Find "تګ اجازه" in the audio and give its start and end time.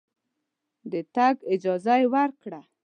1.15-1.93